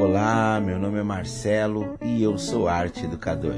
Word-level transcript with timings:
Olá, 0.00 0.60
meu 0.64 0.78
nome 0.78 0.98
é 0.98 1.02
Marcelo 1.02 1.96
e 2.00 2.22
eu 2.22 2.38
sou 2.38 2.68
arte 2.68 3.04
educador. 3.04 3.56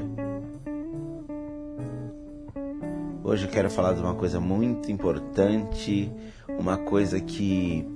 Hoje 3.23 3.45
eu 3.45 3.51
quero 3.51 3.69
falar 3.69 3.93
de 3.93 4.01
uma 4.01 4.15
coisa 4.15 4.39
muito 4.39 4.91
importante, 4.91 6.11
uma 6.59 6.77
coisa 6.77 7.19
que 7.19 7.87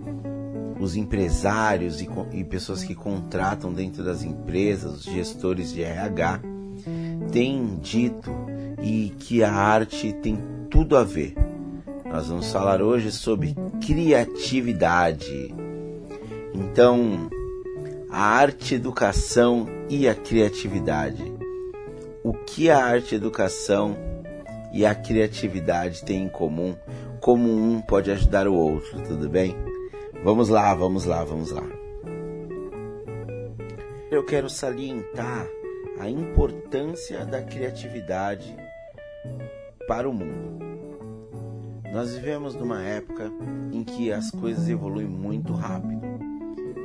os 0.79 0.95
empresários 0.95 1.99
e, 2.01 2.09
e 2.31 2.43
pessoas 2.43 2.83
que 2.83 2.93
contratam 2.93 3.73
dentro 3.73 4.03
das 4.03 4.23
empresas, 4.23 4.99
os 4.99 5.03
gestores 5.03 5.73
de 5.73 5.81
RH, 5.81 6.41
têm 7.31 7.77
dito 7.77 8.31
e 8.81 9.09
que 9.17 9.43
a 9.43 9.51
arte 9.51 10.13
tem 10.13 10.37
tudo 10.69 10.95
a 10.95 11.03
ver. 11.03 11.44
Nós 12.15 12.29
vamos 12.29 12.49
falar 12.49 12.81
hoje 12.81 13.11
sobre 13.11 13.53
criatividade. 13.85 15.53
Então, 16.53 17.29
a 18.09 18.21
arte 18.21 18.73
educação 18.73 19.67
e 19.89 20.07
a 20.07 20.15
criatividade. 20.15 21.21
O 22.23 22.31
que 22.33 22.69
a 22.69 22.77
arte 22.77 23.15
educação 23.15 23.97
e 24.71 24.85
a 24.85 24.95
criatividade 24.95 26.05
têm 26.05 26.23
em 26.23 26.29
comum? 26.29 26.73
Como 27.19 27.51
um 27.51 27.81
pode 27.81 28.09
ajudar 28.09 28.47
o 28.47 28.55
outro, 28.55 29.01
tudo 29.01 29.27
bem? 29.27 29.53
Vamos 30.23 30.47
lá, 30.47 30.73
vamos 30.73 31.03
lá, 31.03 31.21
vamos 31.25 31.51
lá. 31.51 31.67
Eu 34.09 34.23
quero 34.23 34.49
salientar 34.49 35.49
a 35.99 36.09
importância 36.09 37.25
da 37.25 37.41
criatividade 37.41 38.55
para 39.85 40.07
o 40.07 40.13
mundo. 40.13 40.74
Nós 41.91 42.13
vivemos 42.13 42.55
numa 42.55 42.83
época 42.83 43.31
em 43.71 43.83
que 43.83 44.11
as 44.11 44.31
coisas 44.31 44.67
evoluem 44.67 45.07
muito 45.07 45.53
rápido. 45.53 46.01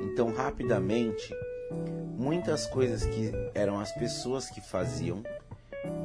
Então, 0.05 0.33
rapidamente, 0.33 1.35
muitas 2.17 2.67
coisas 2.67 3.05
que 3.05 3.33
eram 3.55 3.81
as 3.81 3.93
pessoas 3.93 4.51
que 4.51 4.61
faziam 4.61 5.23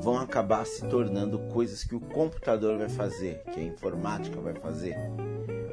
vão 0.02 0.18
acabar 0.18 0.66
se 0.66 0.86
tornando 0.88 1.40
coisas 1.52 1.84
que 1.84 1.96
o 1.96 2.00
computador 2.00 2.78
vai 2.78 2.90
fazer, 2.90 3.42
que 3.52 3.60
a 3.60 3.64
informática 3.64 4.40
vai 4.40 4.54
fazer. 4.54 4.96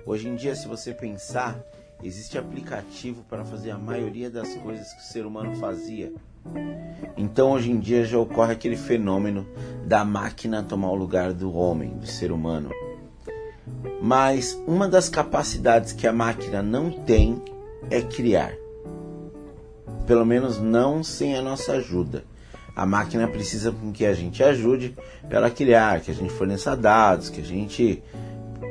Hoje 0.05 0.29
em 0.29 0.35
dia, 0.35 0.55
se 0.55 0.67
você 0.67 0.93
pensar, 0.93 1.63
existe 2.03 2.37
aplicativo 2.37 3.23
para 3.29 3.45
fazer 3.45 3.71
a 3.71 3.79
maioria 3.79 4.29
das 4.29 4.55
coisas 4.57 4.93
que 4.93 5.01
o 5.01 5.05
ser 5.05 5.25
humano 5.25 5.55
fazia. 5.57 6.13
Então, 7.17 7.53
hoje 7.53 7.71
em 7.71 7.79
dia 7.79 8.05
já 8.05 8.19
ocorre 8.19 8.53
aquele 8.53 8.77
fenômeno 8.77 9.47
da 9.87 10.05
máquina 10.05 10.63
tomar 10.63 10.91
o 10.91 10.97
lugar 10.97 11.33
do 11.33 11.55
homem, 11.55 11.91
do 11.91 12.07
ser 12.07 12.33
humano. 12.33 12.71
Mas 14.01 14.61
uma 14.67 14.89
das 14.89 15.09
capacidades 15.09 15.93
que 15.93 16.07
a 16.07 16.13
máquina 16.13 16.63
não 16.63 16.91
tem 16.91 17.41
é 17.91 18.01
criar. 18.01 18.55
Pelo 20.07 20.27
menos 20.27 20.59
não 20.59 21.03
sem 21.03 21.37
a 21.37 21.43
nossa 21.43 21.73
ajuda. 21.73 22.25
A 22.75 22.87
máquina 22.87 23.29
precisa 23.29 23.71
com 23.71 23.93
que 23.93 24.05
a 24.05 24.15
gente 24.15 24.43
ajude 24.43 24.97
para 25.29 25.39
ela 25.39 25.51
criar, 25.51 26.01
que 26.01 26.11
a 26.11 26.15
gente 26.15 26.33
forneça 26.33 26.77
dados, 26.77 27.29
que 27.29 27.41
a 27.41 27.45
gente 27.45 28.03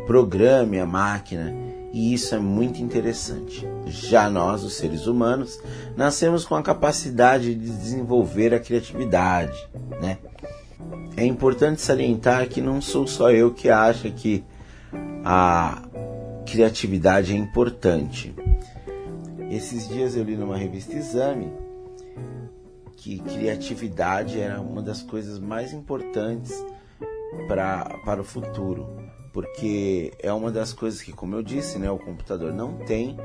programe 0.08 0.80
a 0.80 0.86
máquina. 0.86 1.54
E 1.94 2.14
isso 2.14 2.34
é 2.34 2.40
muito 2.40 2.82
interessante. 2.82 3.68
Já 3.86 4.30
nós, 4.30 4.64
os 4.64 4.74
seres 4.74 5.08
humanos, 5.08 5.60
nascemos 5.96 6.46
com 6.46 6.56
a 6.56 6.64
capacidade 6.64 7.54
de 7.54 7.70
desenvolver 7.70 8.54
a 8.54 8.60
criatividade, 8.60 9.58
né? 10.02 10.18
É 11.18 11.26
importante 11.26 11.82
salientar 11.82 12.48
que 12.48 12.62
não 12.62 12.82
sou 12.82 13.06
só 13.06 13.30
eu 13.30 13.52
que 13.52 13.70
acha 13.70 14.10
que 14.10 14.44
a 15.24 15.82
criatividade 16.46 17.34
é 17.34 17.38
importante. 17.38 18.34
Esses 19.50 19.88
dias 19.88 20.16
eu 20.16 20.24
li 20.24 20.36
numa 20.36 20.58
revista 20.58 20.96
Exame 20.96 21.52
que 22.96 23.20
criatividade 23.20 24.40
era 24.40 24.62
uma 24.62 24.82
das 24.82 25.02
coisas 25.02 25.40
mais 25.40 25.74
importantes 25.74 26.54
pra, 27.48 28.00
para 28.06 28.22
o 28.22 28.24
futuro, 28.24 28.88
porque 29.34 30.14
é 30.20 30.32
uma 30.32 30.52
das 30.52 30.72
coisas 30.72 31.02
que, 31.02 31.12
como 31.12 31.36
eu 31.36 31.42
disse, 31.42 31.80
né, 31.80 31.90
o 31.90 31.98
computador 31.98 32.54
não 32.54 32.78
tem 32.78 33.18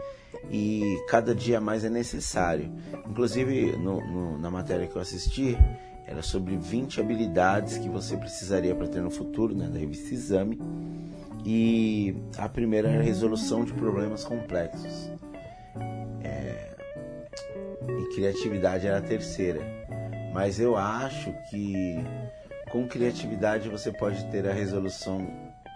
e 0.50 0.98
cada 1.08 1.34
dia 1.34 1.60
mais 1.60 1.84
é 1.84 1.90
necessário. 1.90 2.72
Inclusive, 3.06 3.76
no, 3.76 4.00
no, 4.00 4.38
na 4.38 4.50
matéria 4.50 4.86
que 4.86 4.96
eu 4.96 5.02
assisti, 5.02 5.58
era 6.06 6.22
sobre 6.22 6.56
20 6.56 7.00
habilidades 7.00 7.76
que 7.76 7.88
você 7.88 8.16
precisaria 8.16 8.74
para 8.74 8.86
ter 8.86 9.02
no 9.02 9.10
futuro, 9.10 9.54
né, 9.54 9.68
da 9.68 9.78
revista 9.78 10.14
Exame. 10.14 10.58
E 11.48 12.12
a 12.36 12.48
primeira 12.48 12.88
era 12.88 12.98
a 12.98 13.04
resolução 13.04 13.64
de 13.64 13.72
problemas 13.72 14.24
complexos. 14.24 15.12
É, 16.20 16.74
e 17.88 18.14
criatividade 18.16 18.84
era 18.84 18.98
a 18.98 19.00
terceira. 19.00 19.60
Mas 20.34 20.58
eu 20.58 20.76
acho 20.76 21.32
que 21.48 22.04
com 22.72 22.88
criatividade 22.88 23.68
você 23.68 23.92
pode 23.92 24.24
ter 24.32 24.48
a 24.48 24.52
resolução 24.52 25.24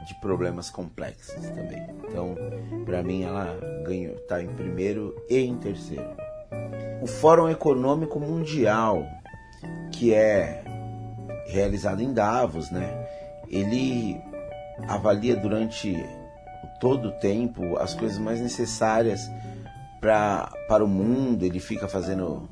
de 0.04 0.14
problemas 0.20 0.70
complexos 0.70 1.48
também. 1.50 1.86
Então, 2.08 2.34
para 2.84 3.00
mim 3.00 3.22
ela 3.22 3.56
ganhou, 3.86 4.16
está 4.16 4.42
em 4.42 4.48
primeiro 4.48 5.14
e 5.30 5.38
em 5.38 5.56
terceiro. 5.56 6.16
O 7.00 7.06
Fórum 7.06 7.48
Econômico 7.48 8.18
Mundial, 8.18 9.06
que 9.92 10.12
é 10.12 10.64
realizado 11.46 12.02
em 12.02 12.12
Davos, 12.12 12.72
né? 12.72 13.06
Ele 13.48 14.20
avalia 14.88 15.36
durante 15.36 15.94
todo 16.80 17.08
o 17.08 17.12
tempo 17.12 17.76
as 17.78 17.94
coisas 17.94 18.18
mais 18.18 18.40
necessárias 18.40 19.30
pra, 20.00 20.50
para 20.66 20.84
o 20.84 20.88
mundo, 20.88 21.44
ele 21.44 21.60
fica 21.60 21.86
fazendo 21.86 22.48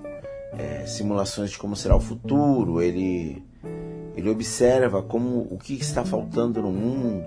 é, 0.56 0.84
simulações 0.87 1.50
de 1.50 1.59
como 1.59 1.75
será 1.75 1.97
o 1.97 2.00
futuro, 2.00 2.83
ele, 2.83 3.43
ele 4.16 4.28
observa 4.28 5.03
como 5.03 5.49
o 5.50 5.59
que 5.59 5.75
está 5.75 6.05
faltando 6.05 6.61
no 6.61 6.71
mundo. 6.71 7.27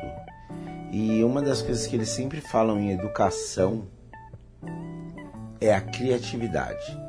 E 0.91 1.23
uma 1.23 1.41
das 1.41 1.61
coisas 1.61 1.87
que 1.87 1.95
eles 1.95 2.09
sempre 2.09 2.41
falam 2.41 2.77
em 2.79 2.91
educação 2.91 3.87
é 5.59 5.73
a 5.73 5.81
criatividade. 5.81 6.99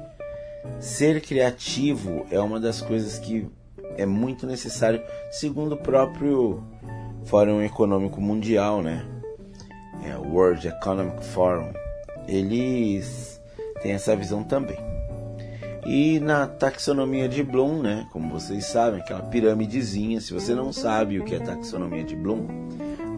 Ser 0.78 1.20
criativo 1.20 2.24
é 2.30 2.38
uma 2.38 2.60
das 2.60 2.80
coisas 2.80 3.18
que 3.18 3.48
é 3.96 4.06
muito 4.06 4.46
necessário, 4.46 5.02
segundo 5.30 5.74
o 5.74 5.76
próprio 5.76 6.62
Fórum 7.24 7.62
Econômico 7.62 8.20
Mundial, 8.20 8.82
né? 8.82 9.04
É 10.04 10.16
World 10.16 10.66
Economic 10.66 11.24
Forum 11.24 11.72
eles 12.28 13.40
têm 13.82 13.92
essa 13.92 14.14
visão 14.16 14.42
também. 14.42 14.76
E 15.84 16.20
na 16.20 16.46
taxonomia 16.46 17.28
de 17.28 17.42
Bloom, 17.42 17.82
né, 17.82 18.06
como 18.12 18.30
vocês 18.32 18.66
sabem, 18.66 19.00
aquela 19.00 19.22
piramidezinha, 19.22 20.20
se 20.20 20.32
você 20.32 20.54
não 20.54 20.72
sabe 20.72 21.18
o 21.18 21.24
que 21.24 21.34
é 21.34 21.40
taxonomia 21.40 22.04
de 22.04 22.14
Bloom, 22.14 22.46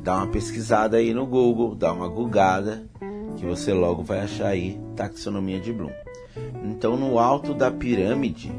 dá 0.03 0.17
uma 0.17 0.29
pesquisada 0.29 0.97
aí 0.97 1.13
no 1.13 1.27
Google, 1.27 1.75
dá 1.75 1.93
uma 1.93 2.09
googada, 2.09 2.83
que 3.37 3.45
você 3.45 3.73
logo 3.73 4.03
vai 4.03 4.21
achar 4.21 4.49
aí 4.49 4.81
taxonomia 4.97 5.61
de 5.61 5.73
Bloom. 5.73 5.93
Então, 6.65 6.97
no 6.97 7.19
alto 7.19 7.53
da 7.53 7.71
pirâmide 7.71 8.51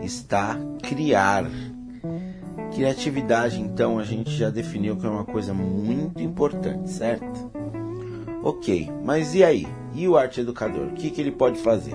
está 0.00 0.56
criar. 0.82 1.44
Criatividade, 2.74 3.60
então, 3.60 3.98
a 3.98 4.04
gente 4.04 4.30
já 4.30 4.48
definiu 4.48 4.96
que 4.96 5.04
é 5.04 5.08
uma 5.08 5.24
coisa 5.24 5.52
muito 5.52 6.22
importante, 6.22 6.90
certo? 6.90 7.50
Ok, 8.42 8.90
mas 9.04 9.34
e 9.34 9.44
aí? 9.44 9.66
E 9.94 10.08
o 10.08 10.16
arte 10.16 10.40
educador? 10.40 10.86
O 10.86 10.92
que, 10.94 11.10
que 11.10 11.20
ele 11.20 11.30
pode 11.30 11.58
fazer? 11.60 11.94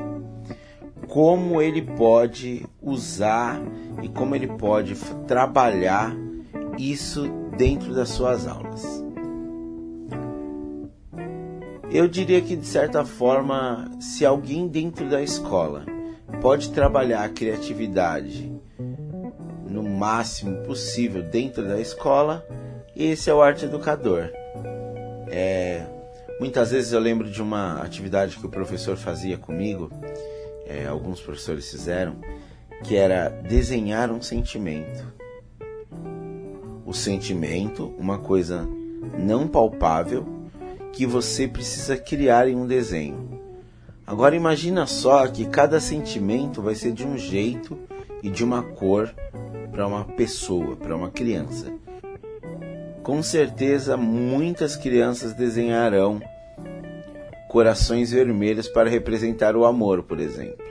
Como 1.07 1.61
ele 1.61 1.81
pode 1.81 2.65
usar 2.81 3.59
e 4.03 4.07
como 4.07 4.35
ele 4.35 4.47
pode 4.47 4.95
trabalhar 5.27 6.15
isso 6.77 7.27
dentro 7.57 7.93
das 7.93 8.09
suas 8.09 8.47
aulas? 8.47 9.03
Eu 11.89 12.07
diria 12.07 12.41
que, 12.41 12.55
de 12.55 12.65
certa 12.67 13.03
forma, 13.03 13.89
se 13.99 14.25
alguém 14.25 14.67
dentro 14.67 15.09
da 15.09 15.21
escola 15.21 15.85
pode 16.41 16.69
trabalhar 16.71 17.23
a 17.23 17.29
criatividade 17.29 18.56
no 19.81 19.83
máximo 19.83 20.63
possível 20.63 21.23
dentro 21.23 21.67
da 21.67 21.79
escola, 21.79 22.45
esse 22.95 23.29
é 23.29 23.33
o 23.33 23.41
arte 23.41 23.65
educador. 23.65 24.29
É, 25.29 25.85
Muitas 26.39 26.69
vezes 26.69 26.91
eu 26.91 26.99
lembro 26.99 27.27
de 27.27 27.41
uma 27.41 27.81
atividade 27.81 28.37
que 28.37 28.45
o 28.45 28.49
professor 28.49 28.95
fazia 28.95 29.39
comigo, 29.39 29.91
é, 30.67 30.85
alguns 30.85 31.19
professores 31.19 31.67
fizeram, 31.67 32.15
que 32.83 32.95
era 32.95 33.27
desenhar 33.29 34.11
um 34.11 34.21
sentimento. 34.21 35.03
O 36.85 36.93
sentimento, 36.93 37.91
uma 37.97 38.19
coisa 38.19 38.69
não 39.17 39.47
palpável, 39.47 40.27
que 40.93 41.07
você 41.07 41.47
precisa 41.47 41.97
criar 41.97 42.47
em 42.47 42.55
um 42.55 42.67
desenho. 42.67 43.41
Agora 44.05 44.35
imagina 44.35 44.85
só 44.85 45.25
que 45.27 45.47
cada 45.47 45.79
sentimento 45.79 46.61
vai 46.61 46.75
ser 46.75 46.91
de 46.91 47.03
um 47.03 47.17
jeito 47.17 47.79
e 48.21 48.29
de 48.29 48.43
uma 48.43 48.61
cor 48.61 49.11
para 49.77 49.85
uma 49.85 50.05
pessoa, 50.05 50.75
para 50.75 50.95
uma 50.95 51.11
criança. 51.11 51.71
com 53.03 53.21
certeza 53.21 53.95
muitas 53.95 54.75
crianças 54.75 55.35
desenharão 55.35 56.19
corações 57.47 58.11
vermelhos 58.11 58.67
para 58.67 58.89
representar 58.89 59.55
o 59.55 59.65
amor, 59.65 60.01
por 60.01 60.19
exemplo. 60.19 60.65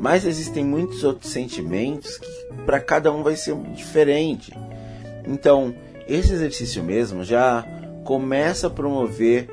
Mas 0.00 0.24
existem 0.24 0.64
muitos 0.64 1.02
outros 1.02 1.32
sentimentos 1.32 2.18
que 2.18 2.28
para 2.64 2.78
cada 2.78 3.12
um 3.12 3.24
vai 3.24 3.34
ser 3.34 3.56
diferente. 3.74 4.52
Então, 5.26 5.74
esse 6.06 6.32
exercício 6.32 6.84
mesmo 6.84 7.24
já 7.24 7.66
começa 8.04 8.68
a 8.68 8.70
promover 8.70 9.48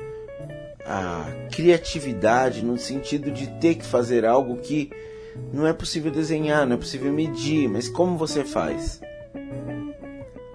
a 0.86 1.48
criatividade 1.50 2.64
no 2.64 2.78
sentido 2.78 3.32
de 3.32 3.48
ter 3.58 3.74
que 3.74 3.84
fazer 3.84 4.24
algo 4.24 4.58
que 4.58 4.88
não 5.52 5.66
é 5.66 5.72
possível 5.72 6.10
desenhar, 6.10 6.66
não 6.66 6.74
é 6.74 6.78
possível 6.78 7.12
medir, 7.12 7.68
mas 7.68 7.88
como 7.88 8.16
você 8.16 8.44
faz? 8.44 9.00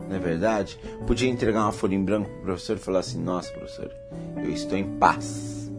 Não 0.07 0.15
é 0.15 0.19
verdade? 0.19 0.79
Podia 1.05 1.29
entregar 1.29 1.63
uma 1.63 1.71
folha 1.71 1.95
em 1.95 2.03
branco 2.03 2.29
para 2.29 2.39
o 2.39 2.43
professor 2.43 2.77
e 2.77 2.79
falar 2.79 2.99
assim: 2.99 3.21
Nossa, 3.21 3.51
professor, 3.51 3.91
eu 4.37 4.49
estou 4.49 4.77
em 4.77 4.97
paz. 4.97 5.71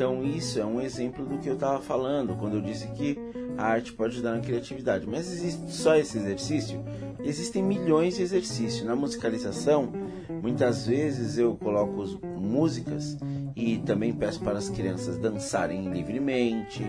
Então, 0.00 0.24
isso 0.24 0.58
é 0.58 0.64
um 0.64 0.80
exemplo 0.80 1.26
do 1.26 1.36
que 1.38 1.48
eu 1.48 1.54
estava 1.54 1.78
falando 1.80 2.34
quando 2.36 2.54
eu 2.54 2.62
disse 2.62 2.86
que 2.88 3.18
a 3.58 3.66
arte 3.66 3.92
pode 3.92 4.14
ajudar 4.14 4.36
na 4.36 4.40
criatividade. 4.40 5.06
Mas 5.06 5.30
existe 5.30 5.70
só 5.70 5.94
esse 5.94 6.16
exercício? 6.16 6.82
Existem 7.22 7.62
milhões 7.62 8.16
de 8.16 8.22
exercícios. 8.22 8.82
Na 8.82 8.96
musicalização, 8.96 9.92
muitas 10.42 10.86
vezes 10.86 11.36
eu 11.36 11.54
coloco 11.54 12.02
músicas 12.38 13.18
e 13.54 13.76
também 13.78 14.12
peço 14.12 14.40
para 14.40 14.56
as 14.56 14.70
crianças 14.70 15.18
dançarem 15.18 15.92
livremente, 15.92 16.82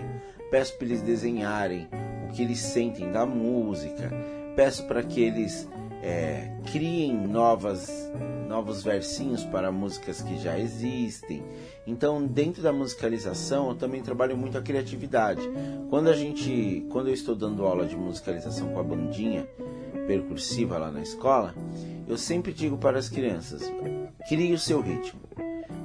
peço 0.52 0.76
para 0.76 0.86
eles 0.86 1.00
desenharem 1.00 1.88
o 2.28 2.32
que 2.32 2.42
eles 2.42 2.58
sentem 2.58 3.10
da 3.10 3.24
música, 3.24 4.12
peço 4.54 4.86
para 4.86 5.02
que 5.02 5.18
eles 5.18 5.66
é, 6.02 6.50
criem 6.70 7.16
novas, 7.26 8.12
novos 8.46 8.82
versinhos 8.84 9.44
para 9.46 9.72
músicas 9.72 10.20
que 10.20 10.36
já 10.36 10.58
existem. 10.58 11.42
Então, 11.86 12.26
dentro 12.26 12.62
da 12.62 12.70
musicalização, 12.70 13.70
eu 13.70 13.74
também 13.74 14.02
trabalho 14.02 14.36
muito 14.36 14.58
a 14.58 14.62
criatividade. 14.62 15.40
Quando 15.88 16.10
a 16.10 16.12
gente, 16.12 16.86
quando 16.90 17.08
eu 17.08 17.14
estou 17.14 17.34
dando 17.34 17.64
aula 17.64 17.86
de 17.86 17.96
musicalização 17.96 18.68
com 18.74 18.78
a 18.78 18.84
bandinha 18.84 19.48
percursiva 20.06 20.76
lá 20.76 20.90
na 20.90 21.00
escola, 21.00 21.54
eu 22.06 22.18
sempre 22.18 22.52
digo 22.52 22.76
para 22.76 22.98
as 22.98 23.08
crianças: 23.08 23.72
crie 24.28 24.52
o 24.52 24.58
seu 24.58 24.82
ritmo. 24.82 25.22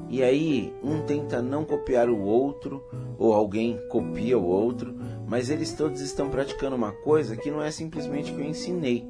E 0.10 0.24
aí, 0.24 0.74
um 0.84 1.02
tenta 1.02 1.42
não 1.42 1.66
copiar 1.66 2.10
o 2.10 2.22
outro, 2.22 2.84
ou 3.18 3.34
alguém 3.34 3.80
copia 3.90 4.38
o 4.38 4.46
outro, 4.46 4.96
mas 5.28 5.50
eles 5.50 5.74
todos 5.74 6.00
estão 6.00 6.30
praticando 6.30 6.76
uma 6.76 6.92
coisa 6.92 7.36
que 7.36 7.52
não 7.52 7.62
é 7.62 7.72
simplesmente 7.72 8.32
que 8.32 8.40
eu 8.40 8.46
ensinei. 8.46 9.08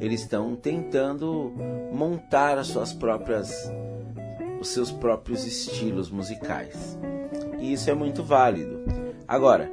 Eles 0.00 0.20
estão 0.22 0.54
tentando 0.54 1.52
montar 1.92 2.58
as 2.58 2.66
suas 2.66 2.92
próprias 2.92 3.70
os 4.60 4.68
seus 4.68 4.90
próprios 4.90 5.46
estilos 5.46 6.10
musicais. 6.10 6.98
E 7.58 7.72
isso 7.74 7.90
é 7.90 7.94
muito 7.94 8.22
válido. 8.22 8.82
Agora, 9.28 9.70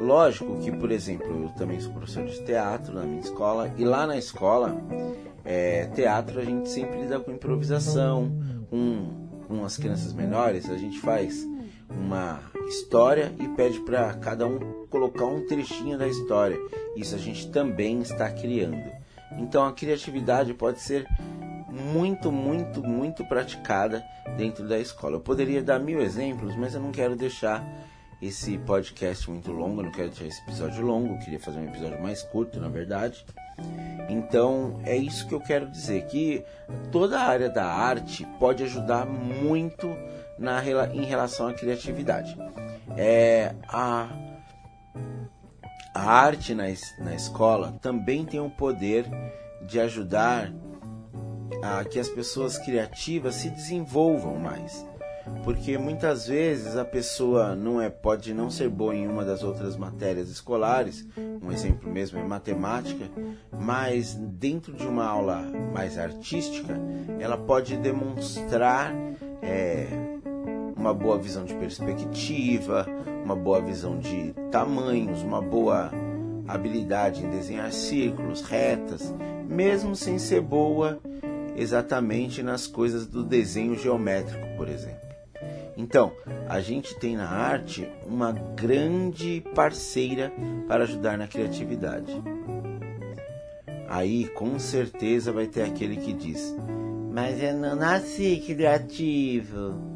lógico 0.00 0.56
que, 0.58 0.70
por 0.70 0.90
exemplo, 0.92 1.44
eu 1.44 1.48
também 1.50 1.80
sou 1.80 1.92
professor 1.92 2.24
de 2.24 2.40
teatro 2.44 2.94
na 2.94 3.02
minha 3.02 3.20
escola, 3.20 3.72
e 3.76 3.84
lá 3.84 4.06
na 4.06 4.16
escola, 4.16 4.76
é, 5.44 5.86
teatro 5.86 6.40
a 6.40 6.44
gente 6.44 6.68
sempre 6.68 7.00
lida 7.00 7.18
com 7.18 7.32
improvisação, 7.32 8.30
com, 8.68 9.19
com 9.50 9.64
as 9.64 9.76
crianças 9.76 10.12
menores, 10.12 10.70
a 10.70 10.78
gente 10.78 11.00
faz 11.00 11.44
uma 11.90 12.40
história 12.68 13.34
e 13.40 13.48
pede 13.48 13.80
para 13.80 14.14
cada 14.14 14.46
um 14.46 14.86
colocar 14.88 15.26
um 15.26 15.44
trechinho 15.44 15.98
da 15.98 16.06
história. 16.06 16.56
Isso 16.94 17.16
a 17.16 17.18
gente 17.18 17.50
também 17.50 18.00
está 18.00 18.30
criando. 18.30 18.80
Então 19.36 19.66
a 19.66 19.72
criatividade 19.72 20.54
pode 20.54 20.80
ser 20.80 21.04
muito, 21.68 22.30
muito, 22.30 22.80
muito 22.80 23.24
praticada 23.24 24.04
dentro 24.36 24.68
da 24.68 24.78
escola. 24.78 25.16
Eu 25.16 25.20
poderia 25.20 25.62
dar 25.62 25.80
mil 25.80 26.00
exemplos, 26.00 26.54
mas 26.54 26.74
eu 26.74 26.80
não 26.80 26.92
quero 26.92 27.16
deixar 27.16 27.64
esse 28.20 28.58
podcast 28.58 29.30
muito 29.30 29.50
longo, 29.50 29.82
não 29.82 29.90
quero 29.90 30.08
deixar 30.08 30.26
esse 30.26 30.42
episódio 30.42 30.84
longo, 30.84 31.18
queria 31.20 31.40
fazer 31.40 31.58
um 31.58 31.68
episódio 31.68 32.02
mais 32.02 32.22
curto, 32.22 32.60
na 32.60 32.68
verdade. 32.68 33.24
Então 34.08 34.80
é 34.84 34.96
isso 34.96 35.26
que 35.26 35.34
eu 35.34 35.40
quero 35.40 35.70
dizer, 35.70 36.06
que 36.06 36.44
toda 36.90 37.18
a 37.18 37.24
área 37.24 37.48
da 37.48 37.64
arte 37.64 38.26
pode 38.38 38.62
ajudar 38.62 39.06
muito 39.06 39.88
na, 40.38 40.62
em 40.92 41.04
relação 41.04 41.48
à 41.48 41.54
criatividade. 41.54 42.36
É, 42.96 43.54
a, 43.68 44.08
a 45.94 46.02
arte 46.02 46.54
na, 46.54 46.64
na 46.98 47.14
escola 47.14 47.78
também 47.80 48.24
tem 48.24 48.40
o 48.40 48.50
poder 48.50 49.06
de 49.62 49.80
ajudar 49.80 50.52
a 51.62 51.84
que 51.84 51.98
as 51.98 52.08
pessoas 52.08 52.58
criativas 52.58 53.36
se 53.36 53.50
desenvolvam 53.50 54.36
mais. 54.36 54.84
Porque 55.44 55.78
muitas 55.78 56.26
vezes 56.26 56.76
a 56.76 56.84
pessoa 56.84 57.54
não 57.54 57.80
é 57.80 57.88
pode 57.88 58.34
não 58.34 58.50
ser 58.50 58.68
boa 58.68 58.94
em 58.94 59.06
uma 59.06 59.24
das 59.24 59.42
outras 59.42 59.76
matérias 59.76 60.28
escolares, 60.28 61.06
um 61.42 61.50
exemplo 61.50 61.90
mesmo 61.90 62.18
é 62.18 62.22
matemática, 62.22 63.06
mas 63.50 64.14
dentro 64.14 64.72
de 64.72 64.86
uma 64.86 65.04
aula 65.04 65.42
mais 65.72 65.98
artística, 65.98 66.78
ela 67.18 67.38
pode 67.38 67.76
demonstrar 67.76 68.94
é, 69.42 69.86
uma 70.76 70.92
boa 70.92 71.18
visão 71.18 71.44
de 71.44 71.54
perspectiva, 71.54 72.86
uma 73.24 73.36
boa 73.36 73.60
visão 73.60 73.98
de 73.98 74.34
tamanhos, 74.50 75.22
uma 75.22 75.40
boa 75.40 75.90
habilidade 76.46 77.24
em 77.24 77.30
desenhar 77.30 77.72
círculos, 77.72 78.42
retas, 78.42 79.14
mesmo 79.48 79.94
sem 79.94 80.18
ser 80.18 80.40
boa 80.40 80.98
exatamente 81.56 82.42
nas 82.42 82.66
coisas 82.66 83.06
do 83.06 83.22
desenho 83.22 83.76
geométrico, 83.76 84.46
por 84.56 84.68
exemplo. 84.68 85.09
Então, 85.76 86.12
a 86.48 86.60
gente 86.60 86.94
tem 86.98 87.16
na 87.16 87.28
arte 87.28 87.88
uma 88.06 88.32
grande 88.32 89.42
parceira 89.54 90.32
para 90.66 90.84
ajudar 90.84 91.16
na 91.16 91.26
criatividade. 91.26 92.12
Aí, 93.88 94.28
com 94.28 94.58
certeza, 94.58 95.32
vai 95.32 95.46
ter 95.46 95.62
aquele 95.62 95.96
que 95.96 96.12
diz: 96.12 96.54
Mas 97.12 97.42
eu 97.42 97.54
não 97.54 97.74
nasci 97.74 98.42
criativo. 98.46 99.90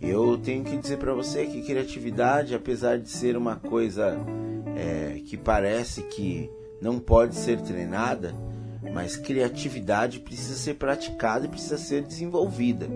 Eu 0.00 0.36
tenho 0.36 0.64
que 0.64 0.76
dizer 0.76 0.98
para 0.98 1.14
você 1.14 1.46
que 1.46 1.62
criatividade, 1.62 2.54
apesar 2.54 2.98
de 2.98 3.08
ser 3.08 3.36
uma 3.36 3.54
coisa 3.54 4.18
é, 4.76 5.20
que 5.24 5.36
parece 5.36 6.02
que 6.02 6.50
não 6.80 6.98
pode 6.98 7.36
ser 7.36 7.60
treinada, 7.60 8.34
mas 8.92 9.16
criatividade 9.16 10.18
precisa 10.18 10.54
ser 10.54 10.74
praticada 10.74 11.46
e 11.46 11.48
precisa 11.48 11.78
ser 11.78 12.02
desenvolvida. 12.02 12.88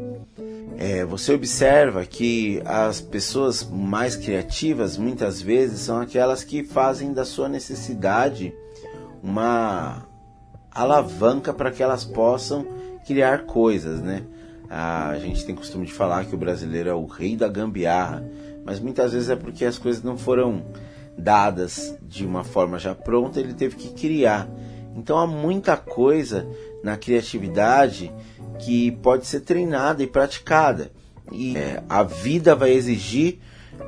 É, 0.78 1.04
você 1.06 1.32
observa 1.32 2.04
que 2.04 2.60
as 2.64 3.00
pessoas 3.00 3.64
mais 3.64 4.14
criativas 4.14 4.98
muitas 4.98 5.40
vezes 5.40 5.80
são 5.80 6.00
aquelas 6.00 6.44
que 6.44 6.62
fazem 6.62 7.14
da 7.14 7.24
sua 7.24 7.48
necessidade 7.48 8.54
uma 9.22 10.06
alavanca 10.70 11.54
para 11.54 11.70
que 11.70 11.82
elas 11.82 12.04
possam 12.04 12.66
criar 13.06 13.46
coisas, 13.46 14.02
né? 14.02 14.24
A 14.68 15.16
gente 15.18 15.46
tem 15.46 15.54
costume 15.54 15.86
de 15.86 15.92
falar 15.92 16.26
que 16.26 16.34
o 16.34 16.38
brasileiro 16.38 16.90
é 16.90 16.94
o 16.94 17.06
rei 17.06 17.36
da 17.36 17.48
gambiarra, 17.48 18.22
mas 18.64 18.78
muitas 18.78 19.12
vezes 19.12 19.30
é 19.30 19.36
porque 19.36 19.64
as 19.64 19.78
coisas 19.78 20.02
não 20.02 20.18
foram 20.18 20.62
dadas 21.16 21.96
de 22.02 22.26
uma 22.26 22.44
forma 22.44 22.78
já 22.78 22.94
pronta, 22.94 23.40
ele 23.40 23.54
teve 23.54 23.76
que 23.76 23.94
criar. 23.94 24.46
Então 24.94 25.16
há 25.18 25.26
muita 25.26 25.76
coisa 25.76 26.46
na 26.86 26.96
criatividade 26.96 28.12
que 28.60 28.92
pode 28.92 29.26
ser 29.26 29.40
treinada 29.40 30.04
e 30.04 30.06
praticada. 30.06 30.92
E 31.32 31.56
é, 31.56 31.82
a 31.88 32.04
vida 32.04 32.54
vai 32.54 32.70
exigir 32.70 33.40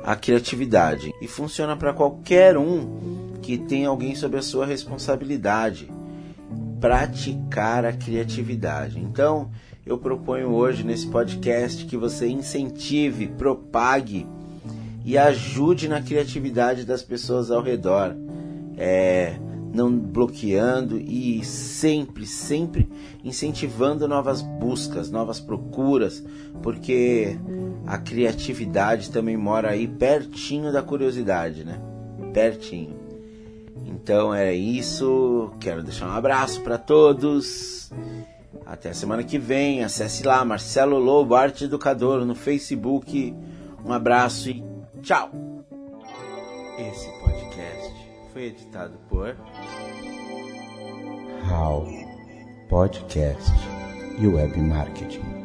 a 0.03 0.17
criatividade. 0.17 1.13
E 1.21 1.27
funciona 1.27 1.77
para 1.77 1.93
qualquer 1.93 2.57
um 2.57 3.37
que 3.41 3.57
tem 3.57 3.85
alguém 3.85 4.15
sob 4.15 4.37
a 4.37 4.41
sua 4.41 4.65
responsabilidade. 4.65 5.89
Praticar 6.81 7.85
a 7.85 7.93
criatividade. 7.93 8.99
Então, 8.99 9.49
eu 9.85 9.97
proponho 9.97 10.49
hoje 10.49 10.83
nesse 10.83 11.07
podcast 11.07 11.85
que 11.85 11.95
você 11.95 12.27
incentive, 12.27 13.27
propague 13.27 14.27
e 15.05 15.17
ajude 15.17 15.87
na 15.87 16.01
criatividade 16.01 16.83
das 16.83 17.01
pessoas 17.01 17.49
ao 17.49 17.63
redor. 17.63 18.13
É, 18.77 19.37
não 19.73 19.91
bloqueando 19.97 20.99
e 20.99 21.43
sempre, 21.43 22.25
sempre 22.25 22.89
incentivando 23.23 24.07
novas 24.07 24.41
buscas, 24.41 25.11
novas 25.11 25.39
procuras, 25.39 26.23
porque 26.61 27.37
a 27.85 27.97
criatividade 27.97 29.11
também 29.11 29.37
mora 29.37 29.71
aí 29.71 29.87
pertinho 29.87 30.71
da 30.71 30.81
curiosidade, 30.81 31.63
né? 31.63 31.79
Pertinho. 32.33 32.97
Então 33.85 34.33
é 34.33 34.53
isso. 34.53 35.51
Quero 35.59 35.83
deixar 35.83 36.07
um 36.07 36.15
abraço 36.15 36.61
para 36.61 36.77
todos. 36.77 37.91
Até 38.65 38.89
a 38.89 38.93
semana 38.93 39.23
que 39.23 39.37
vem. 39.37 39.83
Acesse 39.83 40.25
lá 40.25 40.43
Marcelo 40.45 40.97
Lobo, 40.97 41.35
Arte 41.35 41.65
Educador, 41.65 42.25
no 42.25 42.35
Facebook. 42.35 43.35
Um 43.83 43.91
abraço 43.91 44.49
e 44.49 44.63
tchau. 45.01 45.31
Esse 46.77 47.09
podcast 47.19 47.38
foi 48.39 48.45
editado 48.45 48.97
por 49.09 49.35
How 51.51 51.85
Podcast 52.69 53.51
e 54.17 54.27
web 54.27 54.57
marketing. 54.61 55.38